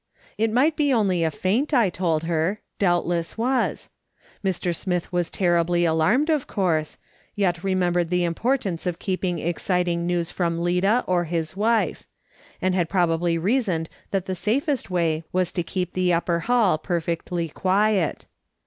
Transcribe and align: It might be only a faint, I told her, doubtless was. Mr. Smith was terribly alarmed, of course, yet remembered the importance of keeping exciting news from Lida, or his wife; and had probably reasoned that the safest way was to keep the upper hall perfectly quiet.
It 0.35 0.51
might 0.51 0.75
be 0.75 0.91
only 0.91 1.23
a 1.23 1.29
faint, 1.29 1.75
I 1.75 1.91
told 1.91 2.23
her, 2.23 2.59
doubtless 2.79 3.37
was. 3.37 3.87
Mr. 4.43 4.75
Smith 4.75 5.13
was 5.13 5.29
terribly 5.29 5.85
alarmed, 5.85 6.31
of 6.31 6.47
course, 6.47 6.97
yet 7.35 7.63
remembered 7.63 8.09
the 8.09 8.23
importance 8.23 8.87
of 8.87 8.97
keeping 8.97 9.37
exciting 9.37 10.07
news 10.07 10.31
from 10.31 10.57
Lida, 10.63 11.03
or 11.05 11.25
his 11.25 11.55
wife; 11.55 12.07
and 12.63 12.73
had 12.73 12.89
probably 12.89 13.37
reasoned 13.37 13.89
that 14.09 14.25
the 14.25 14.33
safest 14.33 14.89
way 14.89 15.23
was 15.31 15.51
to 15.51 15.61
keep 15.61 15.93
the 15.93 16.11
upper 16.11 16.39
hall 16.39 16.79
perfectly 16.79 17.47
quiet. 17.47 18.25